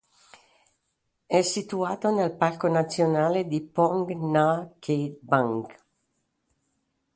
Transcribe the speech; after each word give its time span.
È 1.27 1.41
situata 1.43 2.09
nel 2.09 2.35
parco 2.35 2.67
nazionale 2.67 3.45
di 3.45 3.61
Phong 3.61 4.09
Nha-Ke 4.13 5.19
Bang. 5.21 5.79